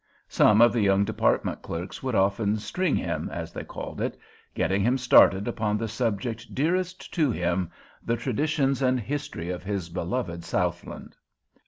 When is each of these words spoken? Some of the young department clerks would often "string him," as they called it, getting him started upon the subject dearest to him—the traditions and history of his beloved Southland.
Some 0.29 0.61
of 0.61 0.73
the 0.73 0.81
young 0.81 1.05
department 1.05 1.61
clerks 1.61 2.01
would 2.01 2.15
often 2.15 2.57
"string 2.57 2.95
him," 2.95 3.29
as 3.31 3.53
they 3.53 3.63
called 3.63 4.01
it, 4.01 4.17
getting 4.55 4.81
him 4.81 4.97
started 4.97 5.47
upon 5.47 5.77
the 5.77 5.87
subject 5.87 6.55
dearest 6.55 7.13
to 7.13 7.29
him—the 7.29 8.17
traditions 8.17 8.81
and 8.81 8.99
history 8.99 9.51
of 9.51 9.61
his 9.61 9.89
beloved 9.89 10.43
Southland. 10.43 11.15